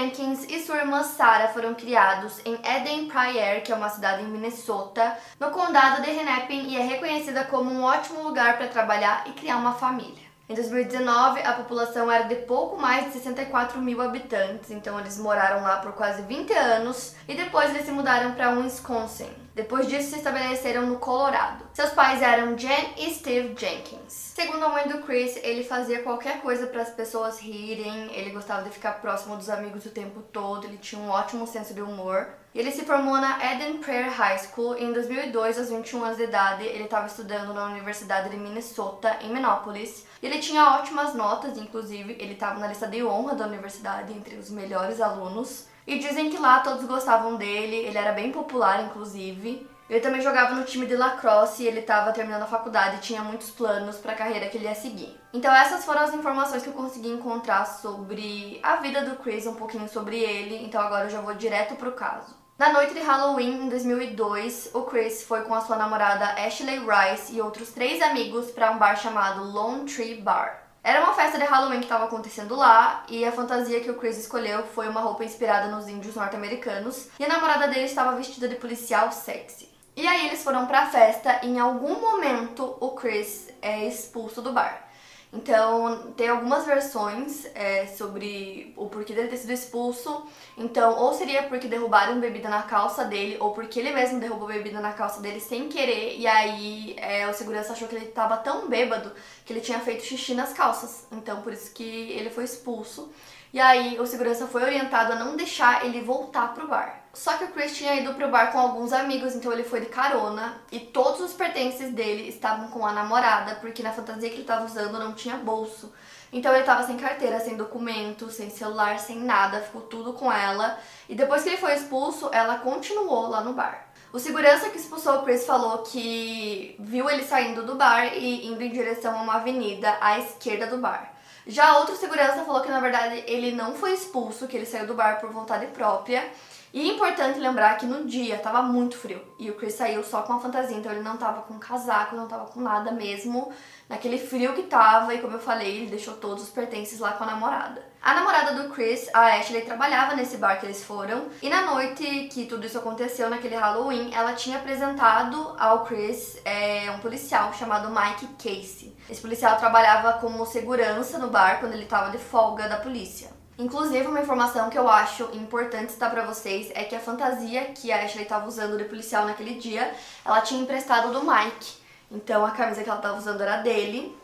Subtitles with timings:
[0.00, 4.28] Jenkins e sua irmã Sarah foram criados em Eden Prairie, que é uma cidade em
[4.28, 9.32] Minnesota, no condado de Hennepin e é reconhecida como um ótimo lugar para trabalhar e
[9.32, 10.30] criar uma família.
[10.48, 15.62] Em 2019, a população era de pouco mais de 64 mil habitantes, então eles moraram
[15.62, 19.28] lá por quase 20 anos e depois eles se mudaram para Wisconsin.
[19.54, 21.64] Depois disso, se estabeleceram no Colorado.
[21.74, 24.30] Seus pais eram Jen e Steve Jenkins.
[24.34, 28.62] Segundo a mãe do Chris, ele fazia qualquer coisa para as pessoas rirem, ele gostava
[28.62, 32.28] de ficar próximo dos amigos o tempo todo, ele tinha um ótimo senso de humor.
[32.54, 36.24] Ele se formou na Eden Prairie High School e em 2002, aos 21 anos de
[36.24, 40.04] idade, ele estava estudando na Universidade de Minnesota, em Minneapolis.
[40.20, 44.36] E ele tinha ótimas notas, inclusive ele estava na lista de honra da universidade entre
[44.36, 45.68] os melhores alunos.
[45.90, 49.68] E dizem que lá todos gostavam dele, ele era bem popular, inclusive.
[49.88, 53.24] Ele também jogava no time de lacrosse e ele estava terminando a faculdade e tinha
[53.24, 55.20] muitos planos para a carreira que ele ia seguir.
[55.32, 59.56] Então essas foram as informações que eu consegui encontrar sobre a vida do Chris, um
[59.56, 60.64] pouquinho sobre ele.
[60.64, 62.36] Então agora eu já vou direto pro caso.
[62.56, 67.34] Na noite de Halloween, em 2002, o Chris foi com a sua namorada Ashley Rice
[67.34, 70.69] e outros três amigos para um bar chamado Lone Tree Bar.
[70.82, 74.16] Era uma festa de Halloween que estava acontecendo lá e a fantasia que o Chris
[74.16, 78.54] escolheu foi uma roupa inspirada nos índios norte-americanos e a namorada dele estava vestida de
[78.54, 79.68] policial sexy.
[79.94, 84.52] E aí eles foram pra festa e em algum momento o Chris é expulso do
[84.52, 84.89] bar.
[85.32, 90.26] Então, tem algumas versões é, sobre o porquê dele ter sido expulso.
[90.58, 94.80] Então, ou seria porque derrubaram bebida na calça dele, ou porque ele mesmo derrubou bebida
[94.80, 96.18] na calça dele sem querer.
[96.18, 99.12] E aí, é, o segurança achou que ele estava tão bêbado
[99.44, 101.06] que ele tinha feito xixi nas calças.
[101.12, 103.12] Então, por isso que ele foi expulso.
[103.52, 106.99] E aí, o segurança foi orientado a não deixar ele voltar pro bar.
[107.12, 109.86] Só que o Chris tinha ido pro bar com alguns amigos, então ele foi de
[109.86, 114.42] carona e todos os pertences dele estavam com a namorada, porque na fantasia que ele
[114.42, 115.92] estava usando não tinha bolso.
[116.32, 120.78] Então ele estava sem carteira, sem documento, sem celular, sem nada, ficou tudo com ela.
[121.08, 123.88] E depois que ele foi expulso, ela continuou lá no bar.
[124.12, 128.62] O segurança que expulsou o Chris falou que viu ele saindo do bar e indo
[128.62, 131.12] em direção a uma avenida à esquerda do bar.
[131.46, 134.94] Já outro segurança falou que na verdade ele não foi expulso, que ele saiu do
[134.94, 136.24] bar por vontade própria
[136.72, 140.22] e é importante lembrar que no dia tava muito frio e o Chris saiu só
[140.22, 143.52] com a fantasia, então ele não tava com casaco, não tava com nada mesmo,
[143.88, 147.24] naquele frio que tava, e como eu falei, ele deixou todos os pertences lá com
[147.24, 147.82] a namorada.
[148.00, 152.28] A namorada do Chris, a Ashley, trabalhava nesse bar que eles foram, e na noite
[152.32, 157.90] que tudo isso aconteceu, naquele Halloween, ela tinha apresentado ao Chris é, um policial chamado
[157.90, 158.96] Mike Casey.
[159.08, 163.40] Esse policial trabalhava como segurança no bar quando ele tava de folga da polícia.
[163.60, 167.92] Inclusive, uma informação que eu acho importante citar pra vocês é que a fantasia que
[167.92, 169.94] a Ashley estava usando de policial naquele dia,
[170.24, 171.74] ela tinha emprestado do Mike.
[172.10, 174.16] Então, a camisa que ela estava usando era dele.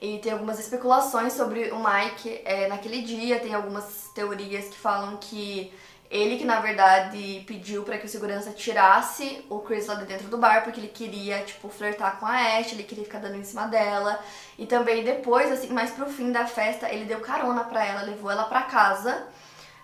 [0.00, 5.16] E tem algumas especulações sobre o Mike é, naquele dia, tem algumas teorias que falam
[5.16, 5.72] que
[6.10, 10.28] ele que na verdade pediu para que o segurança tirasse o Chris lá de dentro
[10.28, 13.44] do bar porque ele queria, tipo, flertar com a Ash, ele queria ficar dando em
[13.44, 14.18] cima dela.
[14.58, 18.30] E também depois, assim, mais pro fim da festa, ele deu carona pra ela, levou
[18.30, 19.26] ela pra casa.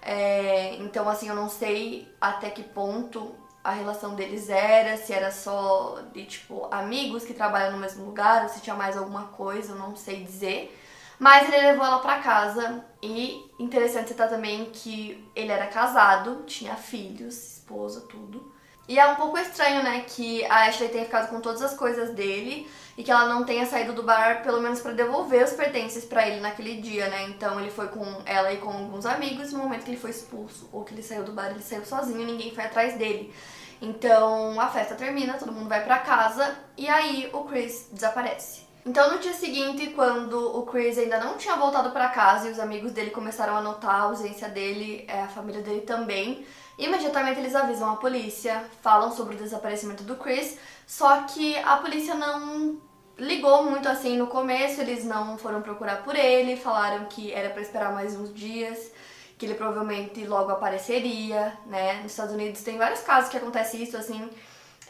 [0.00, 5.30] É, então, assim, eu não sei até que ponto a relação deles era, se era
[5.30, 9.72] só de, tipo, amigos que trabalham no mesmo lugar, ou se tinha mais alguma coisa,
[9.72, 10.78] eu não sei dizer.
[11.24, 16.76] Mas ele levou ela pra casa e interessante citar também que ele era casado, tinha
[16.76, 18.52] filhos, esposa, tudo.
[18.86, 22.10] E é um pouco estranho, né, que a Ashley tenha ficado com todas as coisas
[22.10, 26.04] dele e que ela não tenha saído do bar pelo menos para devolver os pertences
[26.04, 27.22] para ele naquele dia, né?
[27.30, 30.68] Então ele foi com ela e com alguns amigos, no momento que ele foi expulso
[30.74, 33.32] ou que ele saiu do bar, ele saiu sozinho, ninguém foi atrás dele.
[33.80, 38.63] Então a festa termina, todo mundo vai para casa e aí o Chris desaparece.
[38.86, 42.58] Então no dia seguinte, quando o Chris ainda não tinha voltado para casa e os
[42.60, 46.46] amigos dele começaram a notar a ausência dele, é, a família dele também,
[46.78, 52.14] imediatamente eles avisam a polícia, falam sobre o desaparecimento do Chris, só que a polícia
[52.14, 52.78] não
[53.16, 57.62] ligou muito assim no começo, eles não foram procurar por ele, falaram que era para
[57.62, 58.90] esperar mais uns dias,
[59.38, 62.02] que ele provavelmente logo apareceria, né?
[62.02, 64.28] Nos Estados Unidos tem vários casos que acontece isso assim,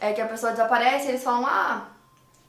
[0.01, 1.87] é que a pessoa desaparece e eles falam: "Ah,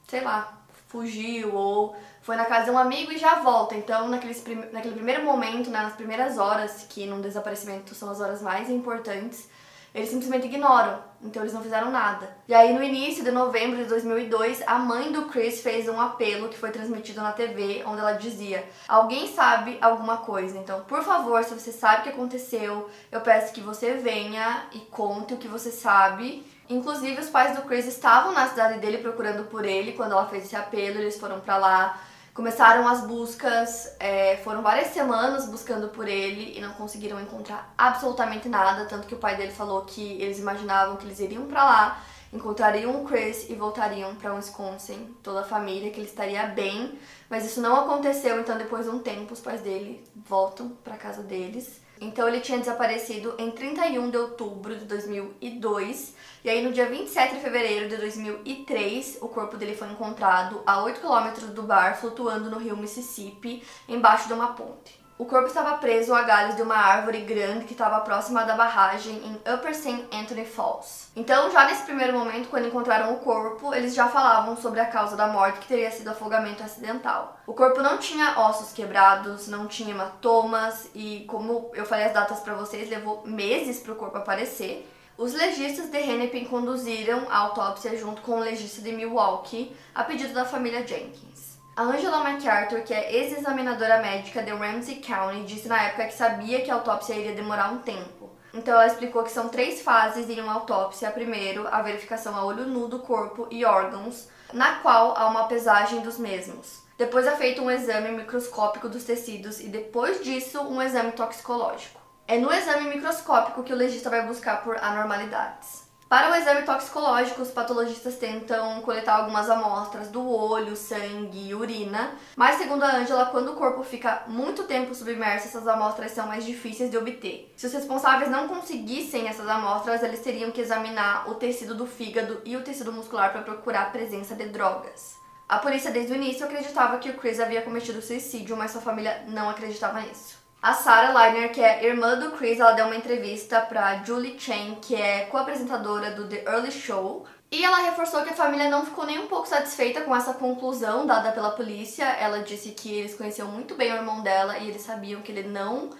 [0.08, 0.52] sei lá,
[0.86, 3.74] fugiu ou foi na casa de um amigo e já volta.
[3.74, 4.42] Então, naqueles,
[4.72, 9.48] naquele primeiro momento, né, nas primeiras horas, que num desaparecimento são as horas mais importantes,
[9.96, 10.98] eles simplesmente ignoram.
[11.22, 12.36] Então eles não fizeram nada.
[12.46, 16.50] E aí no início de novembro de 2002, a mãe do Chris fez um apelo
[16.50, 20.58] que foi transmitido na TV, onde ela dizia: "Alguém sabe alguma coisa?
[20.58, 24.80] Então, por favor, se você sabe o que aconteceu, eu peço que você venha e
[24.80, 29.44] conte o que você sabe." Inclusive, os pais do Chris estavam na cidade dele procurando
[29.44, 32.00] por ele quando ela fez esse apelo, eles foram para lá
[32.36, 38.46] Começaram as buscas, é, foram várias semanas buscando por ele e não conseguiram encontrar absolutamente
[38.46, 38.84] nada.
[38.84, 43.02] Tanto que o pai dele falou que eles imaginavam que eles iriam para lá, encontrariam
[43.02, 46.98] o Chris e voltariam para Wisconsin, toda a família, que ele estaria bem.
[47.30, 51.22] Mas isso não aconteceu, então depois de um tempo os pais dele voltam para casa
[51.22, 51.80] deles.
[52.00, 56.14] Então ele tinha desaparecido em 31 de outubro de 2002
[56.44, 60.82] e aí no dia 27 de fevereiro de 2003 o corpo dele foi encontrado a
[60.82, 65.05] 8 km do bar flutuando no rio Mississippi embaixo de uma ponte.
[65.18, 69.14] O corpo estava preso a galhos de uma árvore grande que estava próxima da barragem
[69.24, 70.06] em Upper St.
[70.12, 71.08] Anthony Falls.
[71.16, 75.16] Então, já nesse primeiro momento, quando encontraram o corpo, eles já falavam sobre a causa
[75.16, 77.40] da morte, que teria sido afogamento acidental.
[77.46, 82.40] O corpo não tinha ossos quebrados, não tinha hematomas e, como eu falei as datas
[82.40, 84.86] para vocês, levou meses para o corpo aparecer.
[85.16, 90.34] Os legistas de Hennepin conduziram a autópsia junto com o legista de Milwaukee, a pedido
[90.34, 91.45] da família Jenkins.
[91.76, 96.62] A Angela MacArthur, que é ex-examinadora médica de Ramsey County, disse na época que sabia
[96.62, 98.30] que a autópsia iria demorar um tempo.
[98.54, 101.10] Então ela explicou que são três fases em uma autópsia.
[101.10, 106.00] Primeiro, a verificação a olho nu do corpo e órgãos, na qual há uma pesagem
[106.00, 106.80] dos mesmos.
[106.96, 112.00] Depois é feito um exame microscópico dos tecidos e depois disso um exame toxicológico.
[112.26, 115.85] É no exame microscópico que o legista vai buscar por anormalidades.
[116.08, 122.12] Para o exame toxicológico, os patologistas tentam coletar algumas amostras do olho, sangue e urina,
[122.36, 126.46] mas segundo a Angela, quando o corpo fica muito tempo submerso, essas amostras são mais
[126.46, 127.52] difíceis de obter.
[127.56, 132.40] Se os responsáveis não conseguissem essas amostras, eles teriam que examinar o tecido do fígado
[132.44, 135.16] e o tecido muscular para procurar a presença de drogas.
[135.48, 139.24] A polícia desde o início acreditava que o Chris havia cometido suicídio, mas sua família
[139.26, 140.45] não acreditava nisso.
[140.66, 144.78] A Sarah Liner, que é irmã do Chris, ela deu uma entrevista para Julie Chen,
[144.82, 149.06] que é co-apresentadora do The Early Show, e ela reforçou que a família não ficou
[149.06, 152.04] nem um pouco satisfeita com essa conclusão dada pela polícia.
[152.04, 155.46] Ela disse que eles conheciam muito bem o irmão dela e eles sabiam que ele
[155.46, 155.90] não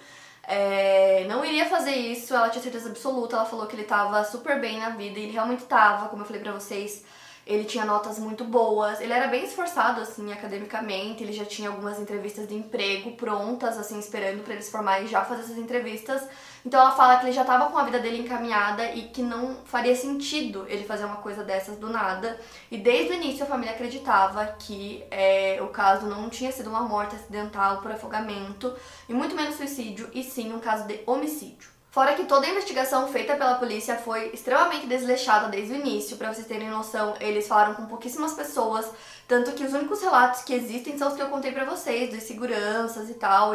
[0.43, 2.35] é, não iria fazer isso.
[2.35, 3.37] Ela tinha certeza absoluta.
[3.37, 6.27] Ela falou que ele estava super bem na vida e ele realmente estava, como eu
[6.27, 7.05] falei pra vocês.
[7.47, 11.97] Ele tinha notas muito boas, ele era bem esforçado, assim, academicamente, ele já tinha algumas
[12.01, 16.27] entrevistas de emprego prontas, assim, esperando para eles formarem e já fazer essas entrevistas.
[16.65, 19.59] Então ela fala que ele já estava com a vida dele encaminhada e que não
[19.65, 22.37] faria sentido ele fazer uma coisa dessas do nada.
[22.69, 26.81] E desde o início a família acreditava que é, o caso não tinha sido uma
[26.81, 28.75] morte acidental por afogamento,
[29.09, 31.76] e muito menos suicídio, e sim um caso de homicídio.
[31.97, 36.31] Fora que toda a investigação feita pela polícia foi extremamente desleixada desde o início, para
[36.31, 38.87] vocês terem noção, eles falaram com pouquíssimas pessoas,
[39.27, 42.25] tanto que os únicos relatos que existem são os que eu contei para vocês, dos
[42.25, 43.55] seguranças e tal.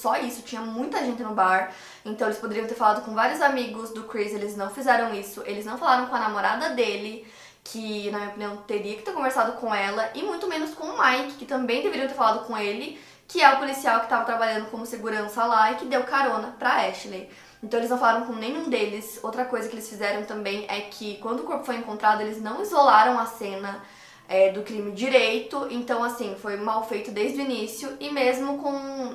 [0.00, 1.72] só isso, tinha muita gente no bar,
[2.04, 5.66] então eles poderiam ter falado com vários amigos do Chris, eles não fizeram isso, eles
[5.66, 7.26] não falaram com a namorada dele,
[7.64, 10.98] que na minha opinião teria que ter conversado com ela, e muito menos com o
[11.02, 14.70] Mike, que também deveriam ter falado com ele, que é o policial que estava trabalhando
[14.70, 17.28] como segurança lá e que deu carona pra Ashley.
[17.62, 19.20] Então eles não falaram com nenhum deles.
[19.22, 22.62] Outra coisa que eles fizeram também é que quando o corpo foi encontrado, eles não
[22.62, 23.82] isolaram a cena
[24.28, 25.66] é, do crime direito.
[25.70, 27.96] Então, assim, foi mal feito desde o início.
[28.00, 28.72] E mesmo com,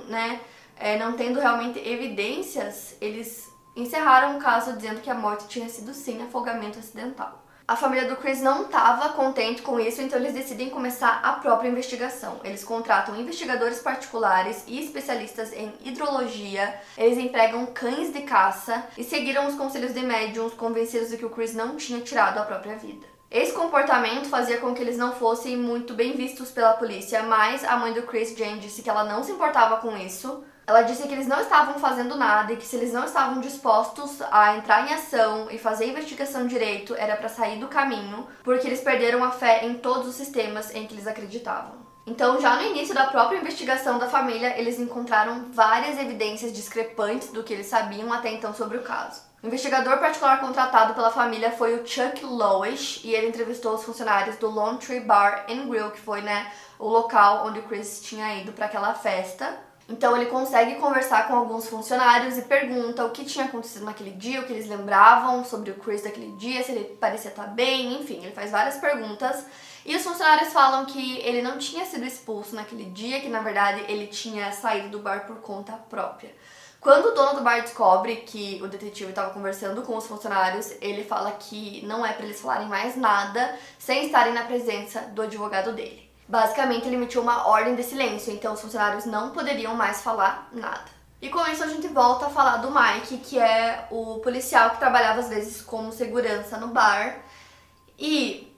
[0.08, 0.40] né,
[0.78, 5.94] é, não tendo realmente evidências, eles encerraram o caso dizendo que a morte tinha sido
[5.94, 7.44] sim afogamento acidental.
[7.66, 11.70] A família do Chris não estava contente com isso, então eles decidem começar a própria
[11.70, 12.42] investigação.
[12.44, 19.48] Eles contratam investigadores particulares e especialistas em hidrologia, eles empregam cães de caça e seguiram
[19.48, 23.08] os conselhos de médiums convencidos de que o Chris não tinha tirado a própria vida.
[23.32, 27.78] Esse comportamento fazia com que eles não fossem muito bem vistos pela polícia, mas a
[27.78, 31.14] mãe do Chris, Jane, disse que ela não se importava com isso, ela disse que
[31.14, 34.94] eles não estavam fazendo nada e que se eles não estavam dispostos a entrar em
[34.94, 39.66] ação e fazer investigação direito era para sair do caminho, porque eles perderam a fé
[39.66, 41.84] em todos os sistemas em que eles acreditavam.
[42.06, 47.44] Então, já no início da própria investigação da família, eles encontraram várias evidências discrepantes do
[47.44, 49.22] que eles sabiam até então sobre o caso.
[49.42, 54.38] O investigador particular contratado pela família foi o Chuck Lowish e ele entrevistou os funcionários
[54.38, 58.36] do Lone Tree Bar and Grill, que foi né, o local onde o Chris tinha
[58.36, 59.58] ido para aquela festa.
[59.88, 64.40] Então ele consegue conversar com alguns funcionários e pergunta o que tinha acontecido naquele dia,
[64.40, 68.24] o que eles lembravam sobre o Chris daquele dia, se ele parecia estar bem, enfim,
[68.24, 69.46] ele faz várias perguntas.
[69.86, 73.84] E os funcionários falam que ele não tinha sido expulso naquele dia, que na verdade
[73.90, 76.34] ele tinha saído do bar por conta própria.
[76.80, 81.04] Quando o dono do bar descobre que o detetive estava conversando com os funcionários, ele
[81.04, 85.74] fala que não é para eles falarem mais nada sem estarem na presença do advogado
[85.74, 86.13] dele.
[86.28, 90.94] Basicamente, ele emitiu uma ordem de silêncio, então os funcionários não poderiam mais falar nada.
[91.22, 94.78] E com isso a gente volta a falar do Mike, que é o policial que
[94.78, 97.20] trabalhava às vezes como segurança no bar.
[97.98, 98.54] E,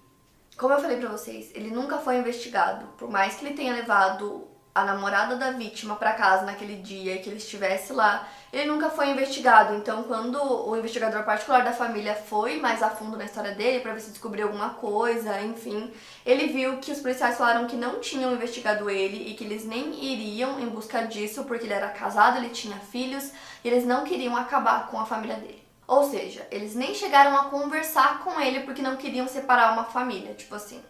[0.58, 2.88] como eu falei pra vocês, ele nunca foi investigado.
[2.98, 7.20] Por mais que ele tenha levado a namorada da vítima para casa naquele dia e
[7.20, 9.76] que ele estivesse lá, ele nunca foi investigado.
[9.76, 13.92] Então, quando o investigador particular da família foi mais a fundo na história dele para
[13.92, 15.94] ver se descobriu alguma coisa, enfim,
[16.26, 20.02] ele viu que os policiais falaram que não tinham investigado ele e que eles nem
[20.02, 23.30] iriam em busca disso porque ele era casado, ele tinha filhos
[23.62, 25.62] e eles não queriam acabar com a família dele.
[25.86, 30.34] Ou seja, eles nem chegaram a conversar com ele porque não queriam separar uma família,
[30.34, 30.82] tipo assim.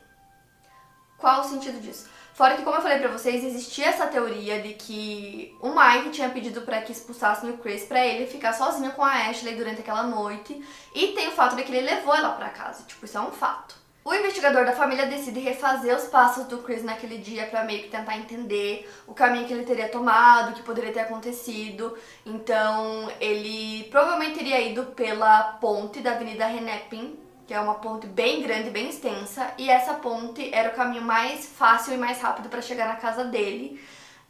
[1.18, 2.08] Qual o sentido disso?
[2.36, 6.28] Fora que, como eu falei pra vocês, existia essa teoria de que o Mike tinha
[6.28, 10.04] pedido para que expulsassem o Chris para ele ficar sozinho com a Ashley durante aquela
[10.04, 10.62] noite.
[10.94, 12.84] E tem o fato de que ele levou ela para casa.
[12.84, 13.76] Tipo, isso é um fato.
[14.04, 17.90] O investigador da família decide refazer os passos do Chris naquele dia para meio que
[17.90, 21.98] tentar entender o caminho que ele teria tomado, o que poderia ter acontecido.
[22.26, 28.42] Então, ele provavelmente teria ido pela ponte da Avenida Hennepin, que é uma ponte bem
[28.42, 32.62] grande, bem extensa, e essa ponte era o caminho mais fácil e mais rápido para
[32.62, 33.80] chegar na casa dele.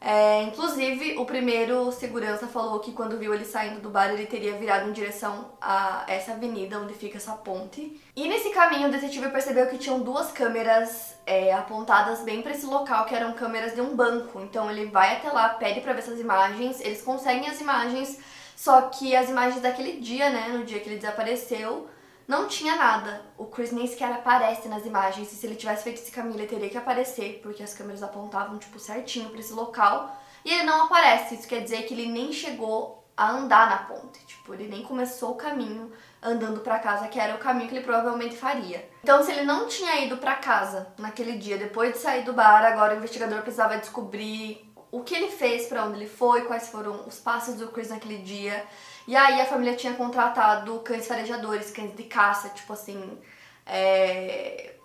[0.08, 4.54] É, inclusive, o primeiro segurança falou que quando viu ele saindo do bar, ele teria
[4.54, 8.00] virado em direção a essa avenida onde fica essa ponte.
[8.16, 12.66] E nesse caminho, o detetive percebeu que tinham duas câmeras é, apontadas bem para esse
[12.66, 14.40] local, que eram câmeras de um banco.
[14.42, 18.20] Então ele vai até lá, pede para ver essas imagens, eles conseguem as imagens,
[18.56, 21.88] só que as imagens daquele dia, né, no dia que ele desapareceu,
[22.28, 23.22] não tinha nada.
[23.38, 25.32] O Chris nem sequer aparece nas imagens.
[25.32, 28.58] E se ele tivesse feito esse caminho, ele teria que aparecer, porque as câmeras apontavam,
[28.58, 30.16] tipo, certinho para esse local.
[30.44, 31.36] E ele não aparece.
[31.36, 34.26] Isso quer dizer que ele nem chegou a andar na ponte.
[34.26, 35.92] Tipo, ele nem começou o caminho
[36.22, 38.90] andando para casa, que era o caminho que ele provavelmente faria.
[39.04, 42.66] Então, se ele não tinha ido para casa naquele dia, depois de sair do bar,
[42.66, 47.06] agora o investigador precisava descobrir o que ele fez, para onde ele foi, quais foram
[47.06, 48.66] os passos do Chris naquele dia.
[49.08, 53.20] E aí a família tinha contratado cães farejadores, cães de caça, tipo assim,
[53.66, 54.76] é,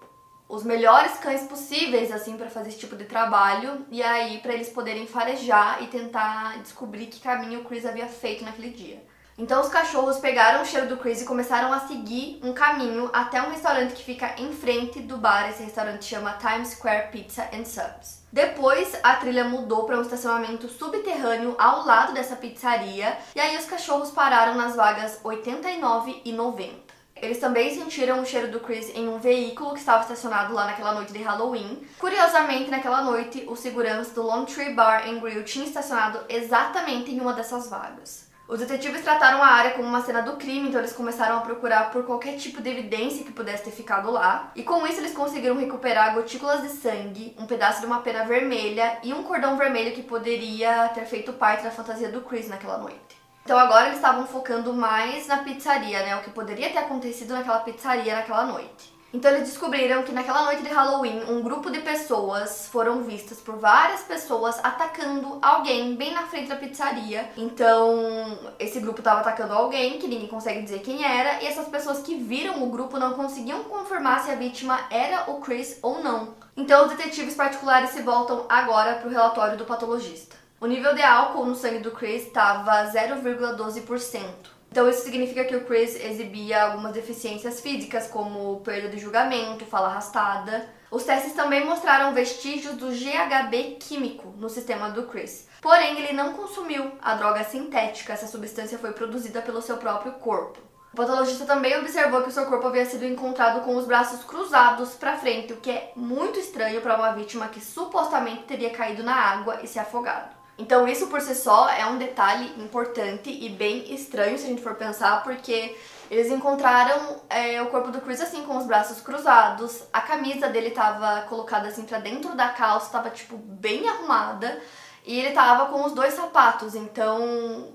[0.49, 4.69] os melhores cães possíveis assim para fazer esse tipo de trabalho e aí para eles
[4.69, 9.03] poderem farejar e tentar descobrir que caminho o Chris havia feito naquele dia.
[9.41, 13.41] Então os cachorros pegaram o cheiro do Chris e começaram a seguir um caminho até
[13.41, 15.49] um restaurante que fica em frente do bar.
[15.49, 18.23] Esse restaurante chama Times Square Pizza and Subs.
[18.31, 23.65] Depois a trilha mudou para um estacionamento subterrâneo ao lado dessa pizzaria e aí os
[23.65, 27.01] cachorros pararam nas vagas 89 e 90.
[27.17, 30.93] Eles também sentiram o cheiro do Chris em um veículo que estava estacionado lá naquela
[30.93, 31.83] noite de Halloween.
[31.99, 37.21] Curiosamente, naquela noite, o segurança do Lone Tree Bar and Grill tinha estacionado exatamente em
[37.21, 38.30] uma dessas vagas.
[38.51, 41.93] Os detetives trataram a área como uma cena do crime, então eles começaram a procurar
[41.93, 44.51] por qualquer tipo de evidência que pudesse ter ficado lá.
[44.57, 48.99] E com isso eles conseguiram recuperar gotículas de sangue, um pedaço de uma pena vermelha
[49.05, 53.23] e um cordão vermelho que poderia ter feito parte da fantasia do Chris naquela noite.
[53.45, 56.17] Então agora eles estavam focando mais na pizzaria, né?
[56.17, 58.93] O que poderia ter acontecido naquela pizzaria naquela noite.
[59.13, 63.57] Então eles descobriram que naquela noite de Halloween, um grupo de pessoas foram vistas por
[63.57, 67.29] várias pessoas atacando alguém bem na frente da pizzaria.
[67.37, 71.99] Então, esse grupo estava atacando alguém que ninguém consegue dizer quem era, e essas pessoas
[72.03, 76.35] que viram o grupo não conseguiam confirmar se a vítima era o Chris ou não.
[76.57, 80.37] Então, os detetives particulares se voltam agora para o relatório do patologista.
[80.61, 84.60] O nível de álcool no sangue do Chris estava 0,12%.
[84.71, 89.89] Então isso significa que o Chris exibia algumas deficiências físicas, como perda de julgamento, fala
[89.89, 90.69] arrastada.
[90.91, 95.49] Os testes também mostraram vestígios do GHB químico no sistema do Chris.
[95.61, 100.61] Porém, ele não consumiu a droga sintética, essa substância foi produzida pelo seu próprio corpo.
[100.93, 104.91] O patologista também observou que o seu corpo havia sido encontrado com os braços cruzados
[104.95, 109.15] para frente, o que é muito estranho para uma vítima que supostamente teria caído na
[109.15, 110.40] água e se afogado.
[110.61, 114.61] Então, isso por si só é um detalhe importante e bem estranho se a gente
[114.61, 115.75] for pensar, porque
[116.11, 120.71] eles encontraram é, o corpo do Chris assim, com os braços cruzados, a camisa dele
[120.71, 124.61] tava colocada assim pra dentro da calça, tava tipo bem arrumada,
[125.07, 127.73] e ele tava com os dois sapatos, então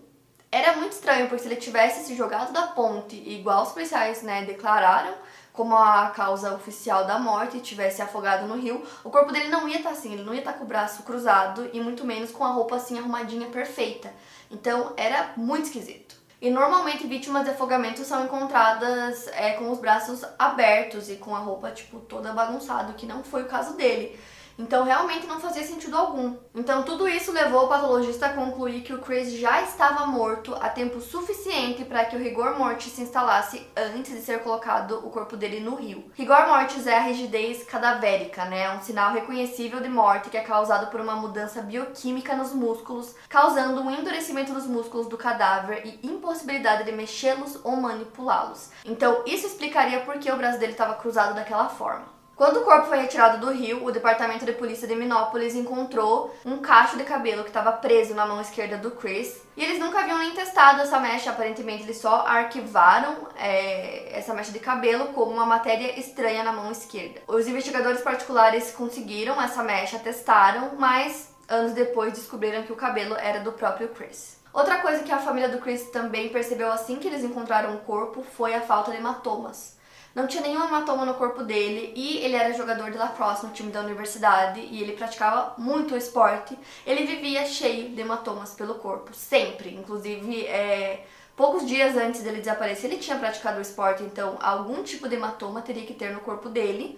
[0.52, 4.44] era muito estranho, porque se ele tivesse se jogado da ponte, igual os policiais né,
[4.46, 5.14] declararam,
[5.52, 9.78] como a causa oficial da morte, tivesse afogado no rio, o corpo dele não ia
[9.78, 12.32] estar tá assim, ele não ia estar tá com o braço cruzado e muito menos
[12.32, 14.14] com a roupa assim arrumadinha perfeita.
[14.52, 16.16] Então era muito esquisito.
[16.42, 21.40] E normalmente vítimas de afogamento são encontradas é, com os braços abertos e com a
[21.40, 24.20] roupa tipo toda bagunçada, que não foi o caso dele.
[24.58, 26.36] Então realmente não fazia sentido algum.
[26.54, 30.70] Então tudo isso levou o patologista a concluir que o Chris já estava morto há
[30.70, 35.36] tempo suficiente para que o rigor mortis se instalasse antes de ser colocado o corpo
[35.36, 36.10] dele no rio.
[36.14, 38.64] Rigor mortis é a rigidez cadavérica, né?
[38.64, 43.14] É um sinal reconhecível de morte que é causado por uma mudança bioquímica nos músculos,
[43.28, 48.70] causando um endurecimento dos músculos do cadáver e impossibilidade de mexê-los ou manipulá-los.
[48.86, 52.15] Então isso explicaria por que o braço dele estava cruzado daquela forma.
[52.36, 56.58] Quando o corpo foi retirado do rio, o departamento de polícia de Minópolis encontrou um
[56.58, 59.42] cacho de cabelo que estava preso na mão esquerda do Chris.
[59.56, 64.52] E eles nunca haviam nem testado essa mecha, aparentemente eles só arquivaram é, essa mecha
[64.52, 67.22] de cabelo como uma matéria estranha na mão esquerda.
[67.26, 73.40] Os investigadores particulares conseguiram essa mecha, testaram, mas anos depois descobriram que o cabelo era
[73.40, 74.36] do próprio Chris.
[74.52, 78.24] Outra coisa que a família do Chris também percebeu assim que eles encontraram o corpo
[78.24, 79.75] foi a falta de hematomas.
[80.16, 83.70] Não tinha nenhum hematoma no corpo dele e ele era jogador de lacrosse no time
[83.70, 86.58] da universidade e ele praticava muito o esporte.
[86.88, 89.76] Ele vivia cheio de hematomas pelo corpo, sempre.
[89.76, 91.06] Inclusive, é,
[91.36, 95.62] poucos dias antes dele desaparecer, ele tinha praticado o esporte, então algum tipo de hematoma
[95.62, 96.98] teria que ter no corpo dele.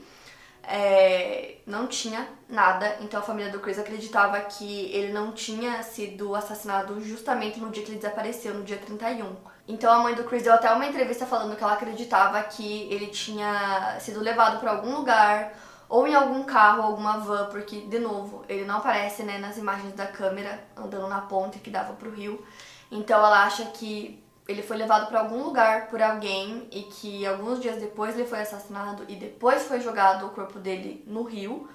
[0.62, 6.36] É, não tinha nada, então a família do Chris acreditava que ele não tinha sido
[6.36, 9.57] assassinado justamente no dia que ele desapareceu, no dia 31.
[9.68, 13.08] Então a mãe do Chris deu até uma entrevista falando que ela acreditava que ele
[13.08, 15.54] tinha sido levado para algum lugar
[15.90, 19.94] ou em algum carro, alguma van, porque de novo, ele não aparece, né, nas imagens
[19.94, 22.44] da câmera andando na ponte que dava pro rio.
[22.92, 27.60] Então ela acha que ele foi levado para algum lugar por alguém e que alguns
[27.60, 31.70] dias depois ele foi assassinado e depois foi jogado o corpo dele no rio.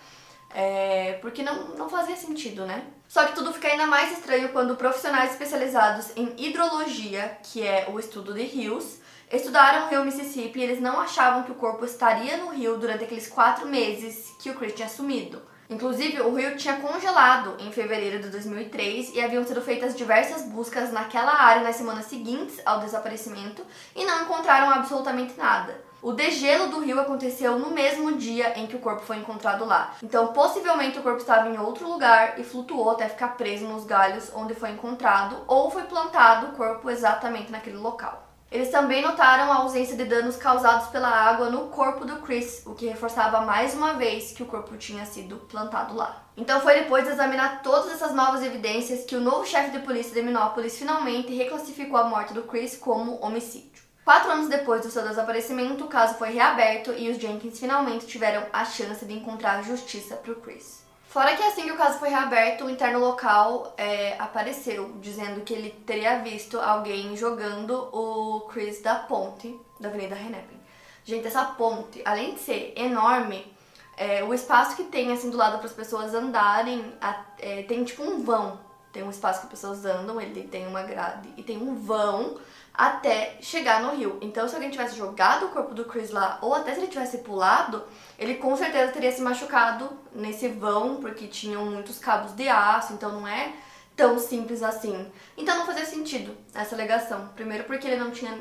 [0.55, 2.85] É, porque não, não fazia sentido, né?
[3.13, 8.01] Só que tudo fica ainda mais estranho quando profissionais especializados em hidrologia, que é o
[8.01, 12.39] estudo de rios, estudaram o rio Mississippi e eles não achavam que o corpo estaria
[12.39, 15.43] no rio durante aqueles quatro meses que o Chris tinha sumido.
[15.69, 20.91] Inclusive, o rio tinha congelado em fevereiro de 2003 e haviam sido feitas diversas buscas
[20.91, 23.63] naquela área nas semanas seguintes ao desaparecimento
[23.95, 25.92] e não encontraram absolutamente nada.
[26.03, 29.95] O degelo do rio aconteceu no mesmo dia em que o corpo foi encontrado lá.
[30.03, 34.33] Então, possivelmente o corpo estava em outro lugar e flutuou até ficar preso nos galhos
[34.35, 38.27] onde foi encontrado, ou foi plantado o corpo exatamente naquele local.
[38.51, 42.75] Eles também notaram a ausência de danos causados pela água no corpo do Chris, o
[42.75, 46.25] que reforçava mais uma vez que o corpo tinha sido plantado lá.
[46.37, 50.13] Então foi depois de examinar todas essas novas evidências que o novo chefe de polícia
[50.13, 53.92] de Minópolis finalmente reclassificou a morte do Chris como homicídio.
[54.05, 58.45] Quatro anos depois do seu desaparecimento, o caso foi reaberto e os Jenkins finalmente tiveram
[58.53, 60.83] a chance de encontrar justiça para o Chris.
[61.07, 65.55] Fora que assim que o caso foi reaberto, o interno local é, apareceu, dizendo que
[65.55, 70.59] ele teria visto alguém jogando o Chris da ponte da Avenida Hennepin.
[71.05, 73.55] Gente, essa ponte, além de ser enorme,
[73.97, 76.93] é, o espaço que tem assim do lado para as pessoas andarem,
[77.39, 78.59] é, tem tipo um vão.
[78.93, 82.39] Tem um espaço que as pessoas andam, ele tem uma grade e tem um vão
[82.75, 84.19] até chegar no rio.
[84.21, 87.19] Então, se alguém tivesse jogado o corpo do Chris lá, ou até se ele tivesse
[87.19, 87.83] pulado,
[88.19, 93.13] ele com certeza teria se machucado nesse vão, porque tinham muitos cabos de aço, então
[93.13, 93.53] não é
[93.95, 95.11] tão simples assim.
[95.37, 97.29] Então não fazia sentido essa alegação.
[97.37, 98.39] Primeiro porque ele não tinha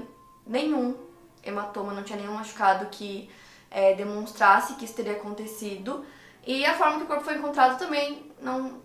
[0.48, 0.96] nenhum
[1.44, 3.30] hematoma, não tinha nenhum machucado que
[3.70, 6.06] é, demonstrasse que isso teria acontecido.
[6.46, 8.82] E a forma que o corpo foi encontrado também não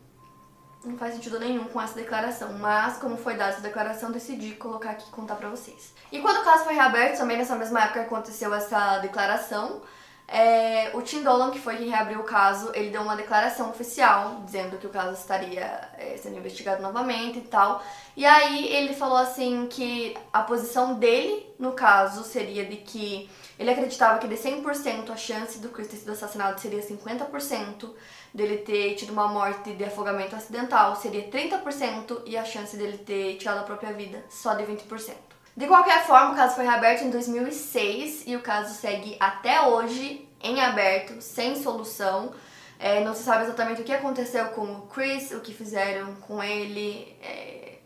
[0.86, 4.90] não faz sentido nenhum com essa declaração, mas como foi dada essa declaração, decidi colocar
[4.90, 5.92] aqui e contar pra vocês.
[6.12, 9.82] E quando o caso foi reaberto, também nessa mesma época aconteceu essa declaração,
[10.28, 14.42] é, o Tim Dolan, que foi quem reabriu o caso, ele deu uma declaração oficial
[14.44, 17.82] dizendo que o caso estaria é, sendo investigado novamente e tal.
[18.16, 23.70] E aí ele falou assim que a posição dele no caso seria de que ele
[23.70, 27.88] acreditava que de 100% a chance do Chris ter sido assassinado seria 50%,
[28.36, 33.36] dele ter tido uma morte de afogamento acidental seria 30% e a chance dele ter
[33.38, 35.14] tirado a própria vida só de 20%.
[35.56, 40.28] De qualquer forma, o caso foi reaberto em 2006 e o caso segue até hoje
[40.42, 42.30] em aberto, sem solução.
[42.78, 46.42] É, não se sabe exatamente o que aconteceu com o Chris, o que fizeram com
[46.42, 47.78] ele, é,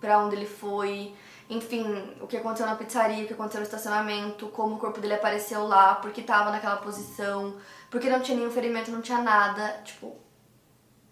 [0.00, 1.14] para onde ele foi,
[1.48, 1.84] enfim,
[2.20, 5.64] o que aconteceu na pizzaria, o que aconteceu no estacionamento, como o corpo dele apareceu
[5.68, 7.54] lá, porque tava naquela posição,
[7.92, 10.16] porque não tinha nenhum ferimento, não tinha nada, tipo,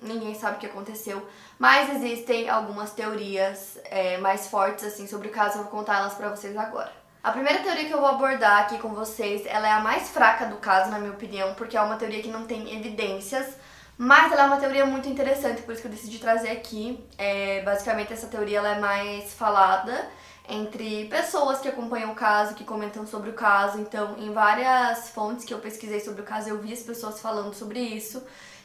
[0.01, 5.31] ninguém sabe o que aconteceu, mas existem algumas teorias é, mais fortes assim sobre o
[5.31, 6.90] caso, eu vou contar elas pra vocês agora.
[7.23, 10.47] A primeira teoria que eu vou abordar aqui com vocês, ela é a mais fraca
[10.47, 13.59] do caso, na minha opinião, porque é uma teoria que não tem evidências,
[13.99, 17.07] mas ela é uma teoria muito interessante, por isso que eu decidi trazer aqui.
[17.19, 20.09] É, basicamente, essa teoria ela é mais falada
[20.51, 23.79] entre pessoas que acompanham o caso, que comentam sobre o caso.
[23.81, 27.55] Então, em várias fontes que eu pesquisei sobre o caso, eu vi as pessoas falando
[27.55, 28.23] sobre isso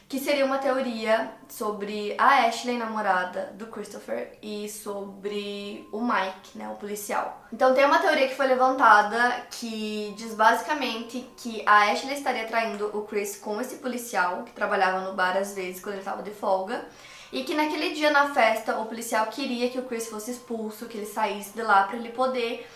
[0.08, 6.68] que seria uma teoria sobre a Ashley, namorada do Christopher, e sobre o Mike, né,
[6.68, 7.44] o policial.
[7.52, 12.96] Então tem uma teoria que foi levantada que diz basicamente que a Ashley estaria traindo
[12.96, 16.30] o Chris com esse policial, que trabalhava no bar às vezes quando ele estava de
[16.30, 16.84] folga,
[17.32, 20.96] e que naquele dia na festa o policial queria que o Chris fosse expulso, que
[20.96, 22.66] ele saísse de lá para ele poder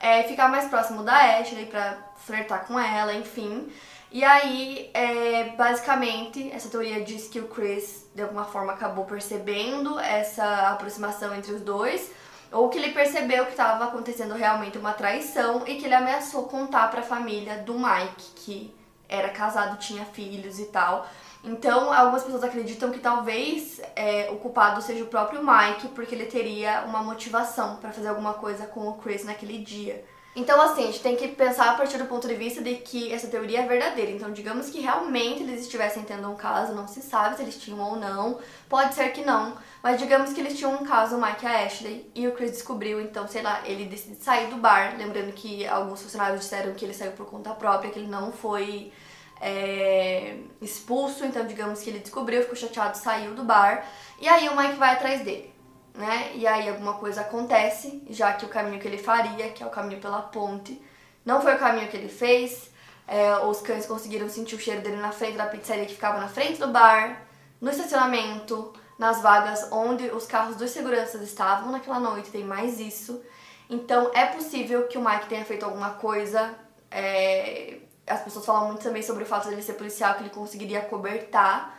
[0.00, 3.68] é, ficar mais próximo da Ashley, para flertar com ela, enfim.
[4.10, 9.98] E aí, é, basicamente, essa teoria diz que o Chris, de alguma forma, acabou percebendo
[10.00, 12.10] essa aproximação entre os dois,
[12.50, 16.90] ou que ele percebeu que estava acontecendo realmente uma traição e que ele ameaçou contar
[16.90, 18.74] para a família do Mike, que
[19.06, 21.06] era casado, tinha filhos e tal.
[21.42, 26.26] Então, algumas pessoas acreditam que talvez é, o culpado seja o próprio Mike, porque ele
[26.26, 30.04] teria uma motivação para fazer alguma coisa com o Chris naquele dia.
[30.38, 33.12] Então, assim, a gente tem que pensar a partir do ponto de vista de que
[33.12, 34.12] essa teoria é verdadeira.
[34.12, 37.80] Então, digamos que realmente eles estivessem tendo um caso, não se sabe se eles tinham
[37.80, 41.44] ou não, pode ser que não, mas digamos que eles tinham um caso, o Mike
[41.44, 44.94] e a Ashley, e o Chris descobriu, então, sei lá, ele decide sair do bar,
[44.96, 48.92] lembrando que alguns funcionários disseram que ele saiu por conta própria, que ele não foi
[49.40, 53.86] é, expulso, então digamos que ele descobriu, ficou chateado, saiu do bar,
[54.20, 55.58] e aí o Mike vai atrás dele
[55.98, 56.30] né?
[56.36, 59.70] E aí alguma coisa acontece, já que o caminho que ele faria, que é o
[59.70, 60.80] caminho pela ponte,
[61.24, 62.70] não foi o caminho que ele fez.
[63.06, 66.28] É, os cães conseguiram sentir o cheiro dele na frente da pizzaria que ficava na
[66.28, 67.26] frente do bar,
[67.60, 73.20] no estacionamento, nas vagas onde os carros dos seguranças estavam naquela noite, tem mais isso.
[73.68, 76.54] Então é possível que o Mike tenha feito alguma coisa.
[76.92, 80.30] É, as pessoas falam muito também sobre o fato de ele ser policial, que ele
[80.30, 81.78] conseguiria cobertar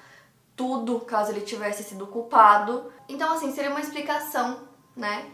[0.59, 2.91] tudo caso ele tivesse sido culpado.
[3.07, 4.59] Então, assim, seria uma explicação,
[4.93, 5.25] né?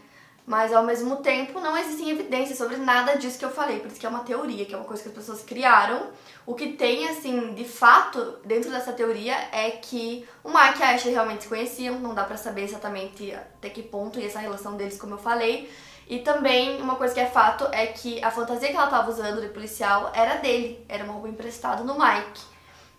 [0.46, 3.98] Mas ao mesmo tempo não existem evidências sobre nada disso que eu falei, por isso
[3.98, 6.10] que é uma teoria, que é uma coisa que as pessoas criaram.
[6.46, 10.90] O que tem, assim, de fato, dentro dessa teoria é que o Mike e a
[10.90, 14.76] Ashley realmente se conheciam, não dá pra saber exatamente até que ponto e essa relação
[14.76, 15.68] deles, como eu falei.
[16.08, 19.40] E também uma coisa que é fato é que a fantasia que ela tava usando
[19.40, 22.42] de policial era dele, era uma roupa emprestada no Mike.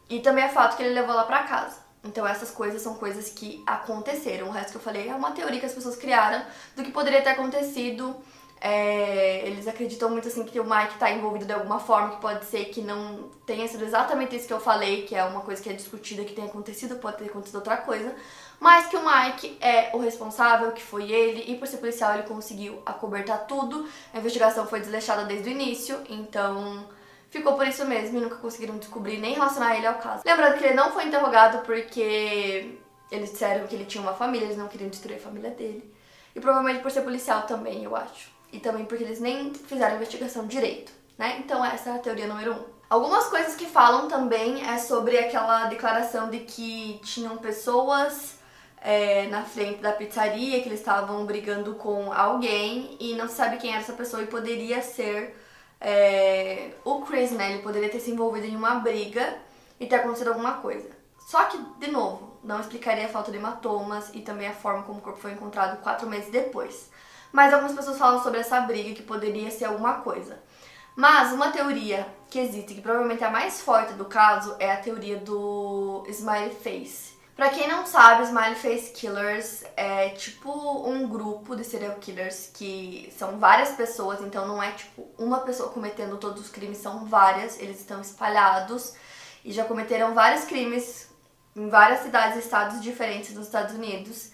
[0.10, 1.78] E também é fato que ele levou ela pra casa.
[2.04, 4.48] Então essas coisas são coisas que aconteceram.
[4.48, 6.44] O resto que eu falei é uma teoria que as pessoas criaram
[6.76, 8.16] do que poderia ter acontecido.
[8.60, 12.46] É, eles acreditam muito assim que o Mike está envolvido de alguma forma, que pode
[12.46, 15.70] ser que não tenha sido exatamente isso que eu falei, que é uma coisa que
[15.70, 18.16] é discutida, que tenha acontecido, pode ter acontecido outra coisa,
[18.60, 22.24] mas que o Mike é o responsável, que foi ele, e por ser policial ele
[22.24, 23.88] conseguiu acobertar tudo.
[24.12, 26.88] A investigação foi desleixada desde o início, então
[27.30, 30.24] ficou por isso mesmo e nunca conseguiram descobrir nem relacionar ele ao caso.
[30.26, 32.80] Lembrando que ele não foi interrogado porque
[33.12, 35.94] eles disseram que ele tinha uma família, eles não queriam destruir a família dele.
[36.36, 38.37] E provavelmente por ser policial também, eu acho.
[38.52, 41.38] E também porque eles nem fizeram a investigação direito, né?
[41.40, 42.78] Então essa é a teoria número um.
[42.90, 48.38] Algumas coisas que falam também é sobre aquela declaração de que tinham pessoas
[48.82, 53.58] é, na frente da pizzaria, que eles estavam brigando com alguém e não se sabe
[53.58, 55.36] quem era essa pessoa e poderia ser
[55.80, 59.38] é, o Chris, né, ele poderia ter se envolvido em uma briga
[59.80, 60.90] e ter acontecido alguma coisa.
[61.20, 65.00] Só que, de novo, não explicaria a falta de hematomas e também a forma como
[65.00, 66.90] o corpo foi encontrado quatro meses depois.
[67.32, 70.40] Mas algumas pessoas falam sobre essa briga que poderia ser alguma coisa.
[70.96, 74.78] Mas uma teoria que existe, que provavelmente é a mais forte do caso, é a
[74.78, 77.18] teoria do smiley face.
[77.38, 80.52] Pra quem não sabe, Smiley Face Killers é tipo
[80.90, 85.70] um grupo de serial killers que são várias pessoas, então não é tipo uma pessoa
[85.70, 88.96] cometendo todos os crimes, são várias, eles estão espalhados
[89.46, 91.12] e já cometeram vários crimes
[91.56, 94.32] em várias cidades e estados diferentes dos Estados Unidos.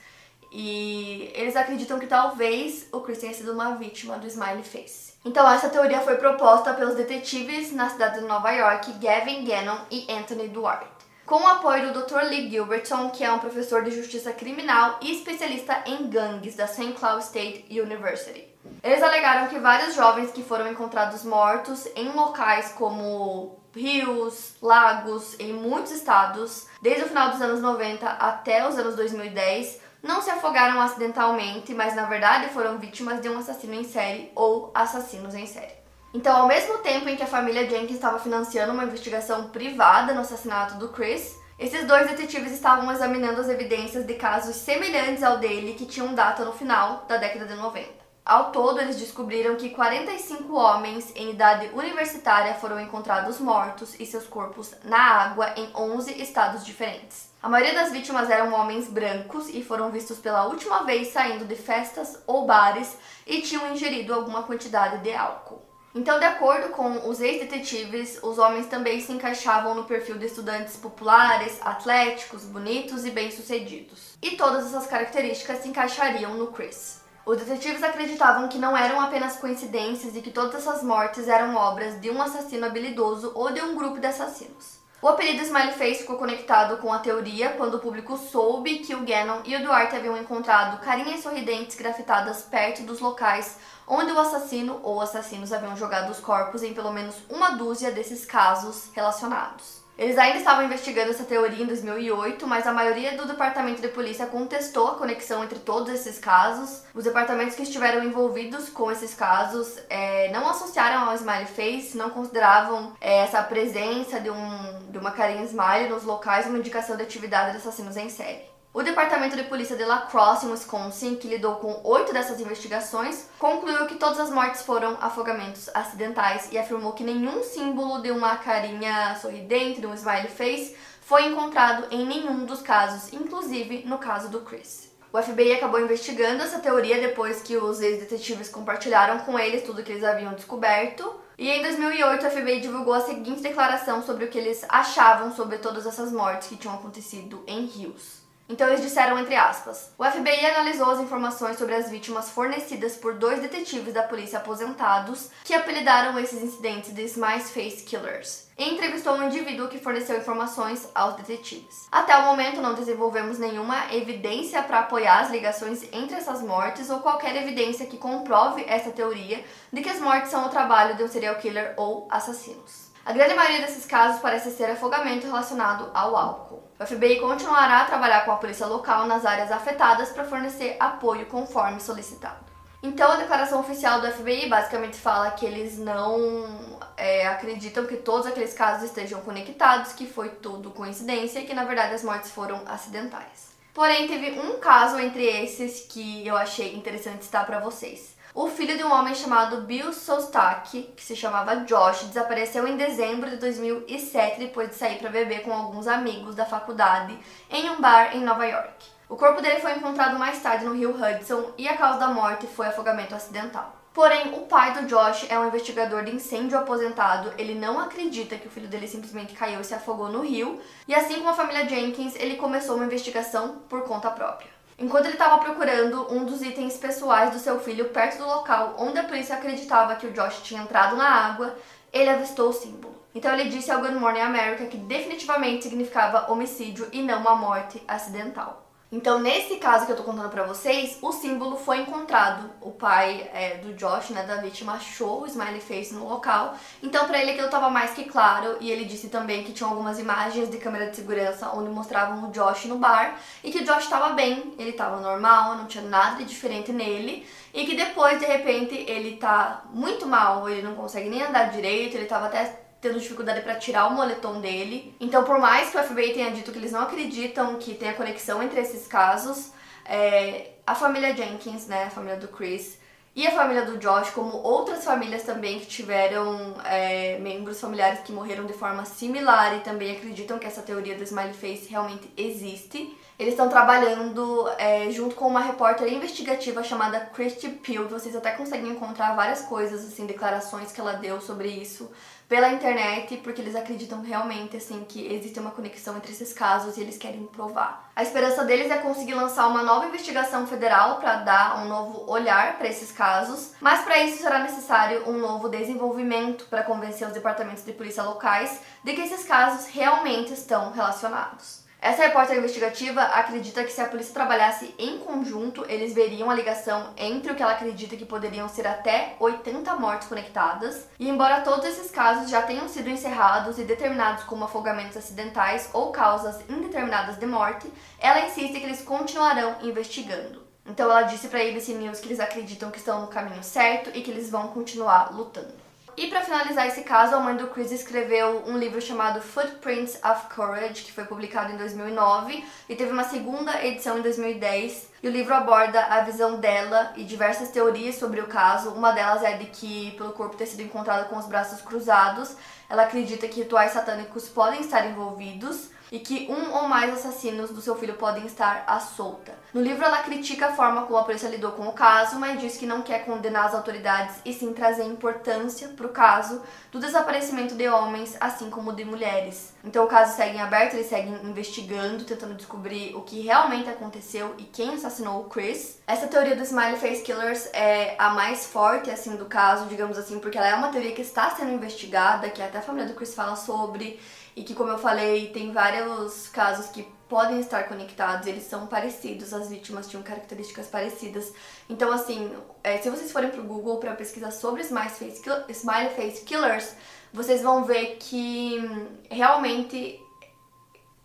[0.53, 5.13] E eles acreditam que talvez o Chris tenha sido uma vítima do Smiley Face.
[5.25, 10.05] Então essa teoria foi proposta pelos detetives na cidade de Nova York, Gavin Gannon e
[10.11, 10.93] Anthony Duarte
[11.25, 12.25] com o apoio do Dr.
[12.25, 16.93] Lee Gilbertson, que é um professor de justiça criminal e especialista em gangues da St.
[16.93, 18.47] Cloud State University.
[18.83, 25.53] Eles alegaram que vários jovens que foram encontrados mortos em locais como rios, lagos, em
[25.53, 30.79] muitos estados, desde o final dos anos 90 até os anos 2010, não se afogaram
[30.81, 35.81] acidentalmente, mas na verdade foram vítimas de um assassino em série ou assassinos em série.
[36.13, 40.21] Então, ao mesmo tempo em que a família Jenkins estava financiando uma investigação privada no
[40.21, 45.75] assassinato do Chris, Esses dois detetives estavam examinando as evidências de casos semelhantes ao dele
[45.75, 47.87] que tinham data no final da década de 90.
[48.25, 54.25] Ao todo, eles descobriram que 45 homens em idade universitária foram encontrados mortos e seus
[54.25, 57.31] corpos na água em 11 estados diferentes.
[57.43, 61.57] A maioria das vítimas eram homens brancos e foram vistos pela última vez saindo de
[61.57, 62.95] festas ou bares
[63.27, 65.61] e tinham ingerido alguma quantidade de álcool.
[65.93, 70.77] Então, de acordo com os ex-detetives, os homens também se encaixavam no perfil de estudantes
[70.77, 74.17] populares, atléticos, bonitos e bem-sucedidos.
[74.21, 77.01] E todas essas características se encaixariam no Chris.
[77.25, 81.99] Os detetives acreditavam que não eram apenas coincidências e que todas essas mortes eram obras
[81.99, 84.82] de um assassino habilidoso ou de um grupo de assassinos.
[85.03, 89.03] O apelido Smiley Face ficou conectado com a teoria quando o público soube que o
[89.03, 94.79] Gannon e o Duarte haviam encontrado carinhas sorridentes grafitadas perto dos locais onde o assassino
[94.81, 99.82] ou assassinos haviam jogado os corpos em pelo menos uma dúzia desses casos relacionados.
[99.97, 104.25] Eles ainda estavam investigando essa teoria em 2008, mas a maioria do departamento de polícia
[104.25, 106.83] contestou a conexão entre todos esses casos.
[106.93, 112.09] Os departamentos que estiveram envolvidos com esses casos é, não associaram ao Smiley Face, não
[112.09, 117.03] consideravam é, essa presença de, um, de uma carinha Smiley nos locais uma indicação de
[117.03, 118.52] atividade de assassinos em série.
[118.75, 123.27] O Departamento de Polícia de La Crosse, em Wisconsin, que lidou com oito dessas investigações,
[123.37, 128.35] concluiu que todas as mortes foram afogamentos acidentais e afirmou que nenhum símbolo de uma
[128.37, 134.29] carinha sorridente, de um smiley face, foi encontrado em nenhum dos casos, inclusive no caso
[134.29, 134.91] do Chris.
[135.13, 139.91] O FBI acabou investigando essa teoria depois que os ex-detetives compartilharam com eles tudo que
[139.91, 141.13] eles haviam descoberto.
[141.37, 145.59] E em 2008, o FBI divulgou a seguinte declaração sobre o que eles achavam sobre
[145.59, 148.22] todas essas mortes que tinham acontecido em Rios.
[148.53, 153.15] Então eles disseram entre aspas: O FBI analisou as informações sobre as vítimas fornecidas por
[153.15, 158.47] dois detetives da polícia aposentados que apelidaram esses incidentes de Smile Face Killers.
[158.55, 161.87] E entrevistou um indivíduo que forneceu informações aos detetives.
[161.91, 166.99] Até o momento não desenvolvemos nenhuma evidência para apoiar as ligações entre essas mortes ou
[166.99, 171.07] qualquer evidência que comprove essa teoria de que as mortes são o trabalho de um
[171.07, 172.92] serial killer ou assassinos.
[173.05, 176.63] A grande maioria desses casos parece ser afogamento relacionado ao álcool.
[176.79, 181.25] O FBI continuará a trabalhar com a polícia local nas áreas afetadas para fornecer apoio
[181.25, 182.45] conforme solicitado.
[182.81, 188.25] Então, a declaração oficial do FBI basicamente fala que eles não é, acreditam que todos
[188.25, 192.61] aqueles casos estejam conectados, que foi tudo coincidência e que na verdade as mortes foram
[192.65, 193.53] acidentais.
[193.73, 198.12] Porém, teve um caso entre esses que eu achei interessante citar para vocês.
[198.35, 203.29] O filho de um homem chamado Bill Sostak, que se chamava Josh, desapareceu em dezembro
[203.29, 207.15] de 2007 depois de sair para beber com alguns amigos da faculdade
[207.51, 208.87] em um bar em Nova York.
[209.07, 212.47] O corpo dele foi encontrado mais tarde no rio Hudson e a causa da morte
[212.47, 213.71] foi afogamento acidental.
[213.93, 217.31] Porém, o pai do Josh é um investigador de incêndio aposentado.
[217.37, 220.59] Ele não acredita que o filho dele simplesmente caiu e se afogou no rio.
[220.87, 224.52] E assim como a família Jenkins, ele começou uma investigação por conta própria.
[224.77, 228.97] Enquanto ele estava procurando um dos itens pessoais do seu filho perto do local onde
[228.97, 231.55] a polícia acreditava que o Josh tinha entrado na água,
[231.91, 232.95] ele avistou o símbolo.
[233.13, 237.81] Então ele disse ao Good Morning America que definitivamente significava homicídio e não uma morte
[237.87, 238.62] acidental.
[238.93, 242.47] Então, nesse caso que eu tô contando pra vocês, o símbolo foi encontrado.
[242.61, 246.53] O pai é, do Josh, né, da vítima, achou o smiley face no local.
[246.81, 248.55] Então, pra ele aquilo tava mais que claro.
[248.61, 252.31] E ele disse também que tinha algumas imagens de câmera de segurança onde mostravam o
[252.31, 253.17] Josh no bar.
[253.43, 257.25] E que o Josh tava bem, ele tava normal, não tinha nada de diferente nele.
[257.51, 261.97] E que depois, de repente, ele tá muito mal, ele não consegue nem andar direito,
[261.97, 264.93] ele tava até tendo dificuldade para tirar o moletom dele.
[264.99, 268.43] Então, por mais que o FBI tenha dito que eles não acreditam que tenha conexão
[268.43, 269.51] entre esses casos,
[269.85, 272.77] é, a família Jenkins, né, a família do Chris,
[273.15, 278.11] e a família do Josh, como outras famílias também que tiveram é, membros familiares que
[278.11, 282.97] morreram de forma similar e também acreditam que essa teoria do smiley face realmente existe.
[283.17, 287.87] Eles estão trabalhando é, junto com uma repórter investigativa chamada Christy Peel.
[287.87, 291.91] Vocês até conseguem encontrar várias coisas, assim, declarações que ela deu sobre isso
[292.27, 296.81] pela internet, porque eles acreditam realmente assim que existe uma conexão entre esses casos e
[296.81, 297.91] eles querem provar.
[297.95, 302.57] A esperança deles é conseguir lançar uma nova investigação federal para dar um novo olhar
[302.57, 307.63] para esses casos, mas para isso será necessário um novo desenvolvimento para convencer os departamentos
[307.63, 311.62] de polícia locais de que esses casos realmente estão relacionados.
[311.83, 316.93] Essa repórter investigativa acredita que se a polícia trabalhasse em conjunto, eles veriam a ligação
[316.95, 320.87] entre o que ela acredita que poderiam ser até 80 mortes conectadas.
[320.97, 325.91] E embora todos esses casos já tenham sido encerrados e determinados como afogamentos acidentais ou
[325.91, 327.69] causas indeterminadas de morte,
[327.99, 330.41] ela insiste que eles continuarão investigando.
[330.65, 333.91] Então ela disse para a ABC News que eles acreditam que estão no caminho certo
[333.93, 335.62] e que eles vão continuar lutando.
[335.95, 340.33] E para finalizar esse caso, a mãe do Chris escreveu um livro chamado Footprints of
[340.33, 344.89] Courage, que foi publicado em 2009 e teve uma segunda edição em 2010.
[345.03, 348.71] E o livro aborda a visão dela e diversas teorias sobre o caso.
[348.71, 352.35] Uma delas é de que, pelo corpo ter sido encontrado com os braços cruzados,
[352.67, 357.61] ela acredita que rituais satânicos podem estar envolvidos e que um ou mais assassinos do
[357.61, 359.31] seu filho podem estar à solta.
[359.53, 362.57] No livro, ela critica a forma como a polícia lidou com o caso, mas diz
[362.57, 367.53] que não quer condenar as autoridades e sim trazer importância para o caso do desaparecimento
[367.53, 369.53] de homens, assim como de mulheres.
[369.63, 374.33] Então, o caso segue em aberto, eles seguem investigando, tentando descobrir o que realmente aconteceu
[374.39, 375.79] e quem assassinou o Chris.
[375.85, 380.17] Essa teoria do Smiley Face Killers é a mais forte, assim, do caso, digamos assim,
[380.17, 383.13] porque ela é uma teoria que está sendo investigada, que até a família do Chris
[383.13, 383.99] fala sobre
[384.35, 389.33] e que, como eu falei, tem vários casos que podem estar conectados, eles são parecidos,
[389.33, 391.31] as vítimas tinham características parecidas.
[391.69, 392.31] Então, assim,
[392.63, 396.73] é, se vocês forem pro Google para pesquisar sobre Smiley Face, Smiley Face Killers,
[397.13, 399.99] vocês vão ver que hum, realmente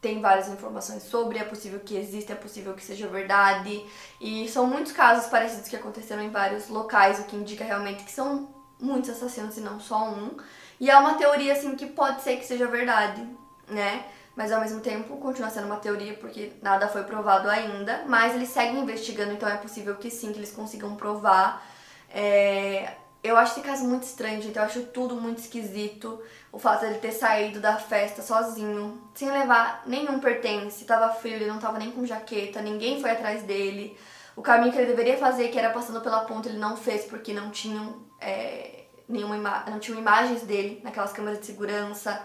[0.00, 3.84] tem várias informações sobre, é possível que exista, é possível que seja verdade.
[4.20, 8.12] E são muitos casos parecidos que aconteceram em vários locais, o que indica realmente que
[8.12, 8.48] são
[8.80, 10.36] muitos assassinos e não só um.
[10.80, 13.26] E é uma teoria, assim, que pode ser que seja verdade,
[13.68, 14.04] né?
[14.36, 18.04] Mas ao mesmo tempo continua sendo uma teoria porque nada foi provado ainda.
[18.06, 21.66] Mas eles seguem investigando, então é possível que sim, que eles consigam provar.
[22.08, 22.92] É...
[23.20, 24.56] Eu acho esse caso muito estranho, gente.
[24.56, 26.22] Eu acho tudo muito esquisito.
[26.52, 30.84] O fato dele ter saído da festa sozinho, sem levar nenhum pertence.
[30.84, 33.98] Tava frio, ele não tava nem com jaqueta, ninguém foi atrás dele.
[34.36, 37.32] O caminho que ele deveria fazer, que era passando pela ponta, ele não fez porque
[37.32, 38.06] não tinham.
[38.20, 38.77] É
[39.08, 42.22] nenhuma não tinham imagens dele naquelas câmeras de segurança.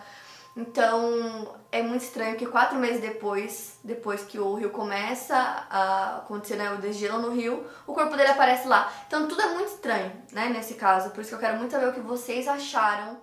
[0.56, 6.56] Então é muito estranho que quatro meses depois, depois que o rio começa a acontecer
[6.56, 8.92] né, o desgelo no rio, o corpo dele aparece lá.
[9.08, 11.10] Então tudo é muito estranho, né, nesse caso.
[11.10, 13.18] Por isso que eu quero muito saber o que vocês acharam.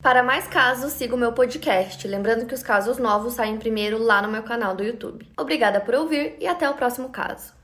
[0.00, 2.06] Para mais casos, siga o meu podcast.
[2.06, 5.28] Lembrando que os casos novos saem primeiro lá no meu canal do YouTube.
[5.38, 7.55] Obrigada por ouvir e até o próximo caso.